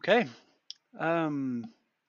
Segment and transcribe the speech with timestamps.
[0.00, 0.08] OK.
[0.96, 1.60] Um,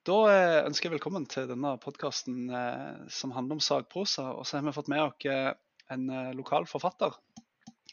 [0.08, 4.30] da eh, ønsker jeg velkommen til denne podkasten eh, som handler om sagprosa.
[4.32, 5.50] Og så har vi fått med oss eh,
[5.92, 7.12] en eh, lokal forfatter.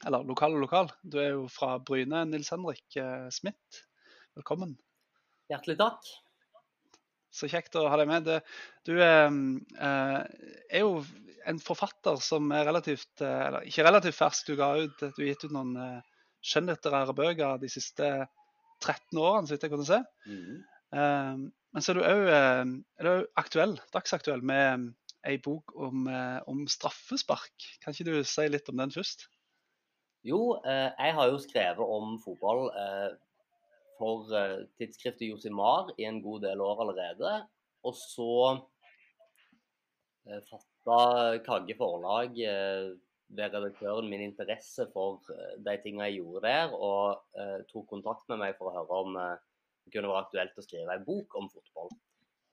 [0.08, 0.88] Eller lokal og lokal.
[1.04, 3.84] Du er jo fra Bryne, Nils Henrik eh, Smith.
[4.40, 4.78] Velkommen.
[5.52, 6.08] Hjertelig takk.
[7.36, 8.32] Så kjekt å ha deg med.
[8.88, 9.30] Du eh,
[9.84, 11.04] er jo
[11.44, 14.48] en forfatter som er relativt Eller ikke relativt fersk.
[14.48, 15.76] Du, du har gitt ut noen
[16.40, 18.14] skjønnlitterære bøker de siste
[18.80, 20.00] 13 årene, så vidt jeg kunne se.
[20.30, 20.62] Mm.
[20.96, 22.30] Uh, men så er du òg
[23.06, 24.90] uh, aktuell, dagsaktuell med
[25.28, 27.68] ei bok om, uh, om, straffespark.
[27.84, 29.28] Kan ikke du si litt om den først?
[30.28, 32.66] Jo, eh, jeg har jo skrevet om fotball
[33.96, 34.26] for
[34.76, 37.32] tidsskriftet Josimar i en god del år allerede.
[37.88, 38.34] Og så
[40.50, 41.00] fatta
[41.46, 42.36] Kagge forlag
[43.38, 45.22] ved redaktøren min interesse for
[45.62, 49.94] de tingene jeg gjorde der, og tok kontakt med meg for å høre om det
[49.94, 51.92] kunne være aktuelt å skrive en bok om fotball.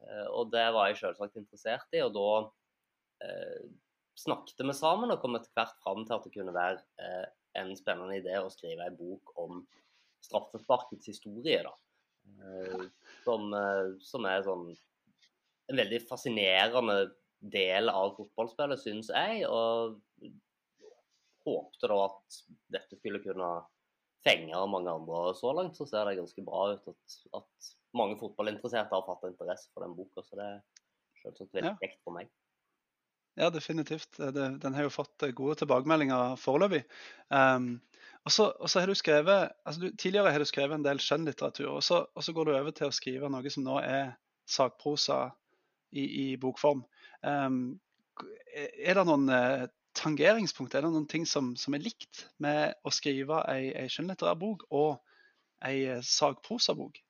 [0.04, 2.28] Uh, og det var jeg selvsagt interessert i, og da
[3.26, 3.64] eh,
[4.16, 7.26] snakket vi sammen og kom etter hvert fram til at det kunne være eh,
[7.60, 9.62] en spennende idé å skrive en bok om
[10.24, 11.62] straffesparkets historie.
[11.64, 11.74] da.
[12.46, 12.86] Eh,
[13.24, 14.66] som, eh, som, er sånn
[15.70, 16.98] en veldig fascinerende
[17.40, 19.44] del av fotballspillet, syns jeg.
[19.48, 19.98] Og
[21.46, 22.38] håpte da at
[22.74, 23.50] dette skulle kunne
[24.26, 25.34] fenge mange andre.
[25.38, 29.70] Så langt så ser det ganske bra ut at, at mange fotballinteresserte har fattet interesse
[29.72, 30.24] for den boka.
[30.26, 30.58] Så det er
[31.22, 31.78] selvsagt veldig ja.
[31.82, 32.32] kjekt for meg.
[33.36, 34.16] Ja, definitivt.
[34.16, 36.86] Det, den har jo fått gode tilbakemeldinger foreløpig.
[37.28, 37.76] Um,
[38.26, 41.82] og så har du skrevet, altså du, Tidligere har du skrevet en del skjønnlitteratur, og
[41.84, 44.16] så, og så går du over til å skrive noe som nå er
[44.50, 45.28] sakprosa
[45.92, 46.82] i, i bokform.
[47.22, 47.76] Um,
[48.56, 50.74] er det noen eh, tangeringspunkt?
[50.74, 54.66] Er det noen ting som, som er likt med å skrive ei, ei skjønnlitterær bok
[54.70, 54.96] og
[55.66, 57.00] ei eh, sagprosabok?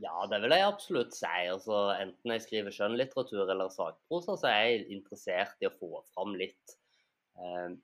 [0.00, 1.28] Ja, det vil jeg absolutt si.
[1.52, 6.32] Altså, enten jeg skriver skjønnlitteratur eller sakprosa, så er jeg interessert i å få fram
[6.40, 6.76] litt
[7.36, 7.74] eh,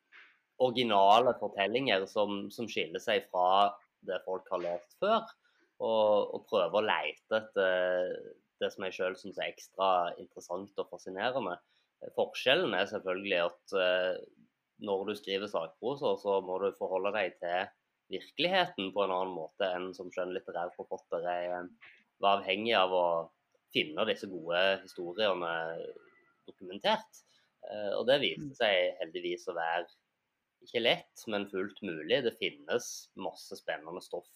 [0.64, 3.74] originale fortellinger som, som, skiller seg fra
[4.08, 5.28] det folk har lest før.
[5.76, 8.14] Og, og prøve å leite etter
[8.62, 11.58] det som jeg sjøl syns er ekstra interessant og fascinerende.
[12.16, 14.16] Forskjellen er selvfølgelig at eh,
[14.86, 17.70] når du skriver sakprosa, så må du forholde deg til
[18.12, 21.24] virkeligheten på en annen måte enn som skjønnlitterær forfatter.
[21.24, 23.06] er, eh, var avhengig av å
[23.74, 25.52] finne disse gode historiene
[26.48, 27.22] dokumentert.
[27.66, 28.58] Eh, og det viste mm.
[28.60, 29.88] seg heldigvis å være
[30.66, 32.22] ikke lett, men fullt mulig.
[32.24, 34.30] Det finnes masse spennende stoff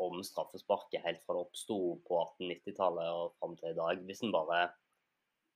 [0.00, 1.74] om straffesparket helt fra det oppsto
[2.08, 3.98] på 1890-tallet og fram til i dag.
[4.08, 4.62] Hvis en bare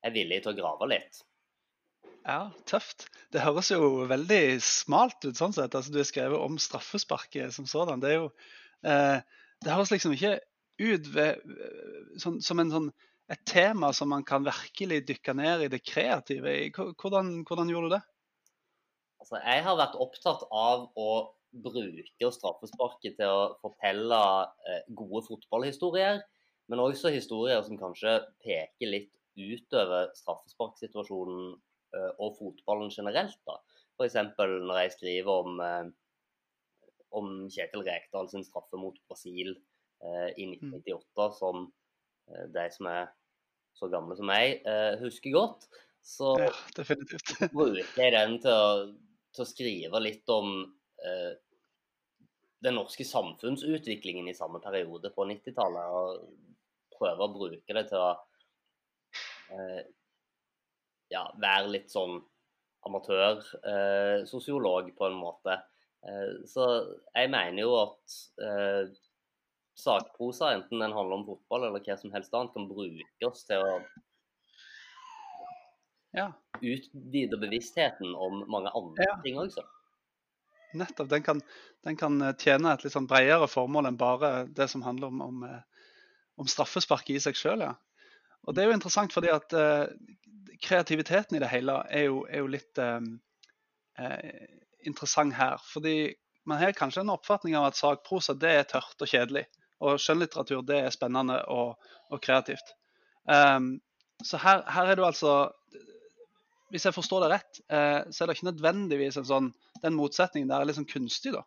[0.07, 1.23] er villig til å grave litt.
[2.27, 3.07] Ja, tøft.
[3.31, 5.77] Det høres jo veldig smalt ut sånn sett.
[5.79, 8.03] Altså, du har skrevet om straffesparket som sådan.
[8.03, 8.31] Det er jo
[8.83, 9.21] eh,
[9.63, 10.37] Det høres liksom ikke
[10.83, 11.39] ut ved,
[12.21, 12.91] sånn, som en sånn,
[13.33, 16.67] et tema som man kan virkelig dykke ned i det kreative i.
[16.75, 18.03] Hvordan, hvordan gjorde du det?
[19.23, 21.11] Altså, jeg har vært opptatt av å
[21.65, 24.21] bruke straffesparket til å fortelle
[24.69, 26.21] eh, gode fotballhistorier,
[26.71, 33.39] men også historier som kanskje peker litt utover straffesparksituasjonen uh, og fotballen generelt.
[33.49, 33.59] da.
[33.97, 34.19] F.eks.
[34.39, 35.87] når jeg skriver om, uh,
[37.17, 41.37] om Kjetil Rekdal sin straffe mot Brasil uh, i 1998, mm.
[41.41, 41.69] som
[42.27, 43.05] de som er
[43.79, 44.65] så gamle som meg,
[44.99, 45.69] husker godt.
[46.03, 47.37] Så ja, definitivt.
[47.55, 48.73] bruker jeg den til å,
[49.31, 50.57] til å skrive litt om
[52.67, 55.95] den norske samfunnsutviklingen i samme periode på 90-tallet.
[55.95, 58.25] Og prøve å bruke det til å eh,
[61.13, 62.19] ja, være litt sånn
[62.87, 65.59] amatørsosiolog, eh, på en måte.
[66.07, 66.63] Eh, så
[67.15, 68.83] jeg mener jo at eh,
[69.77, 73.81] sakprosa, enten den handler om fotball eller hva som helst annet, kan brukes til å
[76.17, 76.29] ja.
[76.63, 79.17] utvide bevisstheten om mange andre ja.
[79.25, 79.63] ting også.
[80.77, 81.09] Nettopp.
[81.09, 81.41] Den kan,
[81.87, 85.25] den kan, eh, tjene et litt sånn bredere formål enn bare det som handler om,
[85.25, 85.91] om, eh,
[86.41, 87.65] om straffespark i seg sjøl.
[87.67, 87.75] Ja.
[88.47, 89.87] Og Det er jo interessant fordi at uh,
[90.63, 93.01] kreativiteten i det hele er jo, er jo litt uh,
[93.99, 94.47] uh,
[94.87, 95.59] interessant her.
[95.73, 96.15] Fordi
[96.47, 99.47] man har kanskje en oppfatning av at sakprosa det er tørt og kjedelig.
[99.83, 102.71] Og skjønnlitteratur det er spennende og, og kreativt.
[103.27, 103.77] Um,
[104.25, 105.51] så her, her, er du altså
[106.71, 109.51] Hvis jeg forstår det rett, så er det ikke nødvendigvis en sånn,
[109.83, 111.45] den motsetningen der er sånn kunstig, da.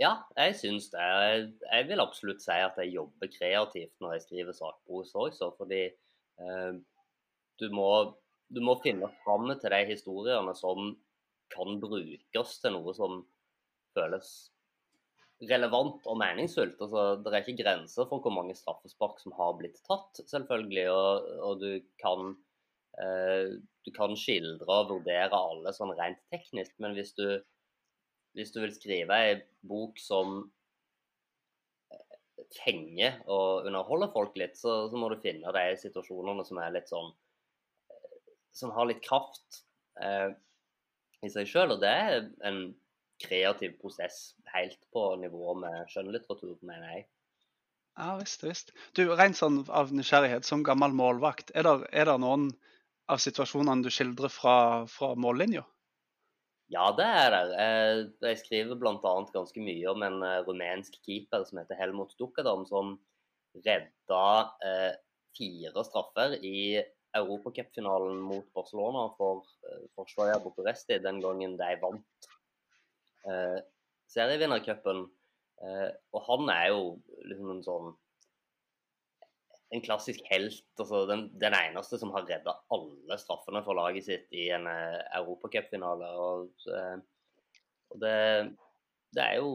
[0.00, 1.02] Ja, jeg syns det.
[1.70, 6.72] Jeg vil absolutt si at jeg jobber kreativt når jeg skriver sakprosa også, fordi eh,
[7.62, 7.90] du, må,
[8.50, 10.96] du, må, finne fram til de historiene som
[11.54, 13.22] kan brukes til noe som
[13.94, 14.32] føles
[15.50, 16.80] relevant og meningsfullt.
[16.82, 20.88] Altså, det er ikke grenser for hvor mange straffespark som har blitt tatt, selvfølgelig.
[20.90, 21.70] Og, og du,
[22.02, 22.34] kan,
[22.98, 23.56] eh,
[23.86, 27.28] du kan skildre og vurdere alle sånn rent teknisk, men hvis du,
[28.34, 29.34] hvis du vil skrive ei
[29.66, 30.36] bok som
[31.94, 36.74] eh, fenger og underholder folk litt, så, så, må du finne de situasjonene som er
[36.74, 37.12] litt sånn
[37.90, 38.22] eh,
[38.54, 39.62] Som har litt kraft
[40.02, 40.34] eh,
[41.24, 41.76] i seg sjøl.
[41.76, 42.64] Og det er en
[43.22, 47.06] kreativ prosess helt på nivå med skjønnlitteratur, mener jeg.
[47.94, 48.72] Ja visst, visst.
[48.98, 51.70] Du, Rent sånn av nysgjerrighet, som gammel målvakt, er
[52.10, 52.48] det noen
[53.06, 54.56] av situasjonene du skildrer fra,
[54.90, 55.62] fra mållinja?
[56.74, 57.42] Ja, det er det.
[57.62, 57.98] Eh,
[58.30, 59.14] jeg skriver bl.a.
[59.34, 62.96] ganske mye om en eh, rumensk keeper som heter Helmut Dukkadam, som
[63.62, 64.24] redda
[64.66, 64.92] eh,
[65.38, 66.82] fire straffer i
[67.14, 69.44] europacupfinalen mot Barcelona for,
[69.94, 72.28] forsvaret Sloja Bucuresti den gangen de vant
[73.28, 73.60] eh,
[74.10, 75.04] serievinnercupen.
[75.62, 76.82] Eh, og han er jo
[77.28, 77.92] liksom en sånn
[79.74, 80.64] en klassisk helt.
[80.78, 85.00] altså Den, den eneste som har redda alle straffene for laget sitt i en uh,
[85.18, 86.10] europacupfinale.
[86.24, 86.98] Og, uh,
[87.94, 88.18] og det,
[89.16, 89.54] det, er jo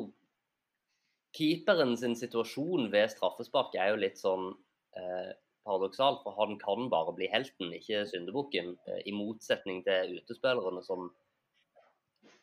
[1.38, 5.32] Keeperen sin situasjon ved straffespark er jo litt sånn uh,
[5.68, 8.74] paradoksal, for han kan bare bli helten, ikke syndebukken.
[8.90, 11.12] Uh, I motsetning til utespillerne som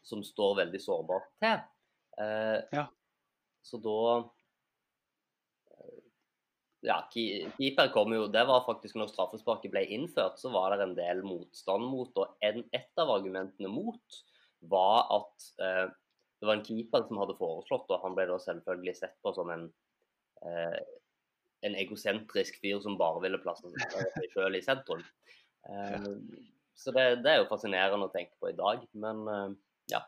[0.06, 1.62] som står veldig sårbart til.
[2.70, 2.84] Ja.
[3.66, 4.20] Så da
[6.86, 10.96] Ja, keeper kom jo Det var faktisk når straffesparket ble innført, så var det en
[10.98, 12.12] del motstand mot.
[12.22, 14.20] Og en, et av argumentene mot
[14.70, 15.86] var at eh,
[16.40, 19.50] det var en keeper som hadde foreslått, og han ble da selvfølgelig sett på som
[19.54, 19.66] en
[20.46, 20.78] eh,
[21.66, 25.02] en egosentrisk fyr som bare ville plassere seg selv i sentrum.
[25.70, 26.10] Eh,
[26.76, 28.84] så det, det, er jo fascinerende å tenke på i dag.
[28.92, 29.48] Men eh,
[29.94, 30.02] ja.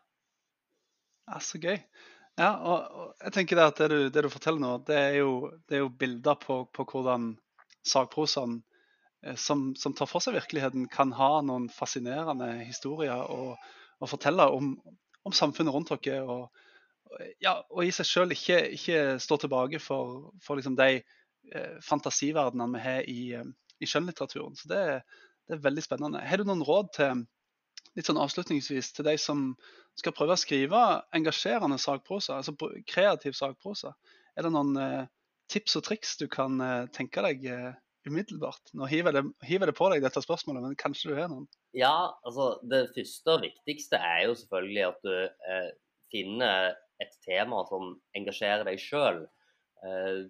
[1.31, 1.41] ja.
[1.43, 1.81] Så gøy.
[2.39, 5.51] Ja, og, og jeg tenker at det du, det du, forteller nå, det er jo,
[5.67, 7.33] det er jo bilder på, på, hvordan
[7.87, 8.61] sagprosaen
[9.27, 13.57] eh, som, som, tar for seg virkeligheten, kan ha noen fascinerende historier å,
[13.99, 14.77] å fortelle om,
[15.27, 16.23] om, samfunnet rundt dere.
[16.31, 21.75] Og, ja, og i seg sjøl ikke, ikke, stå tilbake for, for liksom de eh,
[21.83, 23.51] fantasiverdenene vi har i, eh,
[23.83, 24.55] i skjønnlitteraturen.
[24.61, 24.85] Så det,
[25.49, 26.23] det, er veldig spennende.
[26.23, 27.27] Har du noen råd til
[27.99, 29.51] litt sånn avslutningsvis til de som
[29.99, 30.81] skal prøve å skrive
[31.17, 32.55] engasjerende sakprosa, altså
[32.87, 33.93] kreativ sakprosa.
[34.39, 35.05] Er det noen eh,
[35.51, 37.73] tips og triks du kan eh, tenke deg eh,
[38.07, 38.71] umiddelbart?
[38.79, 41.49] Nå hiver det, hiver det på deg dette spørsmålet, men kanskje du har noen?
[41.77, 45.71] Ja, altså det første og viktigste er jo selvfølgelig at du eh,
[46.15, 49.25] finner et tema som engasjerer deg sjøl.
[49.87, 50.29] Eh,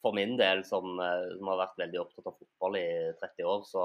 [0.00, 2.88] for min del, som, eh, som, har vært veldig opptatt av fotball i
[3.20, 3.84] 30 år, så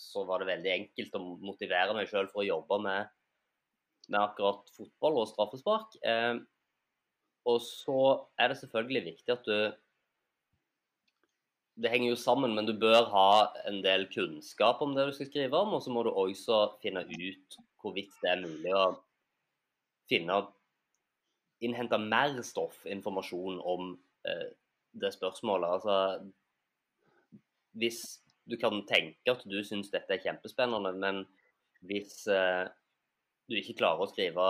[0.00, 3.12] så var det veldig enkelt å motivere meg sjøl for å jobbe med,
[4.08, 5.96] med, akkurat fotball og straffespark.
[6.02, 6.40] Eh,
[7.50, 8.00] og så
[8.40, 9.78] er det selvfølgelig viktig at du
[11.80, 13.28] Det henger jo sammen, men du bør ha
[13.64, 15.70] en del kunnskap om det du skal skrive om.
[15.78, 18.88] Og så må du også finne ut hvorvidt det er mulig å
[20.10, 20.42] finne
[21.60, 23.90] Innhente mer stoff, informasjon om
[24.28, 24.46] eh,
[24.96, 25.68] det spørsmålet.
[25.76, 25.96] Altså
[27.78, 28.00] hvis
[28.50, 31.24] du kan tenke at du syns dette er kjempespennende, men
[31.86, 32.66] hvis eh,
[33.48, 34.46] du ikke klarer å skrive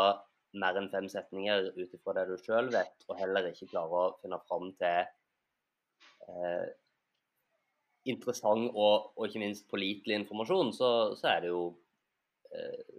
[0.61, 4.15] mer enn fem setninger ut ifra det du sjøl vet, og heller ikke klarer å
[4.23, 5.05] finne fram til
[6.27, 6.71] eh,
[8.11, 11.65] interessant og, og, ikke minst pålitelig informasjon, så, så, er det jo
[12.57, 12.97] eh,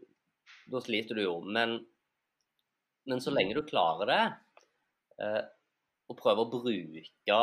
[0.71, 1.39] Da sliter du jo.
[1.43, 1.79] Men,
[3.09, 4.21] men, så lenge du klarer det,
[5.25, 5.41] eh,
[6.11, 7.41] og prøver å bruke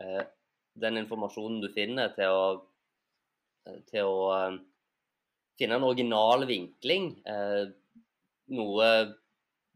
[0.00, 0.24] eh,
[0.80, 2.44] den informasjonen du finner, til å
[3.94, 4.58] til å eh,
[5.60, 7.12] finne en original vinkling.
[7.28, 7.70] Eh,
[8.56, 8.90] noe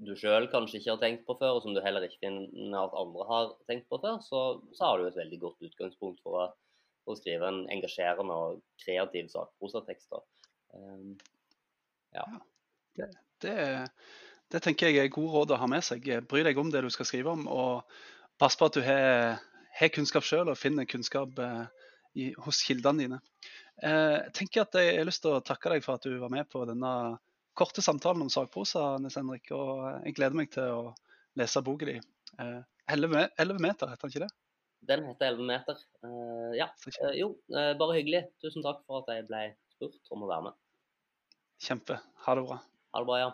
[0.04, 2.96] du sjøl kanskje ikke har tenkt på før, og som du heller ikke finner at
[2.98, 4.42] andre har tenkt på før, så,
[4.74, 6.48] så har du et veldig godt utgangspunkt for å,
[7.04, 10.18] for å skrive en engasjerende og kreativ sakprosatekst.
[10.74, 11.14] Um,
[12.16, 12.26] ja.
[12.98, 13.08] Det,
[13.44, 13.56] det,
[14.50, 16.10] det, tenker jeg er gode råd å ha med seg.
[16.30, 17.86] Bry deg om det du skal skrive om, og
[18.42, 19.38] pass på at du har,
[19.78, 21.64] har kunnskap sjøl og finner kunnskap eh,
[22.18, 23.20] i, hos kildene dine.
[23.82, 26.32] Eh, jeg tenker at jeg har lyst til å takke deg for at du var
[26.32, 26.92] med på denne
[27.58, 29.50] korte samtalen om sakprosa, Nils Henrik.
[29.56, 30.94] Og jeg gleder meg til å
[31.38, 31.98] lese boka di.
[32.38, 32.60] Eh,
[32.92, 33.08] 11
[33.62, 34.32] meter, heter den ikke det?
[34.84, 35.78] Den heter 11 meter.
[36.04, 36.66] Uh, ja.
[37.16, 38.26] Jo, bare hyggelig.
[38.44, 40.58] Tusen takk for at jeg ble spurt om å være med.
[41.64, 41.96] Kjempe.
[42.26, 42.60] Ha det bra.
[42.92, 43.30] Ha det bra, ja.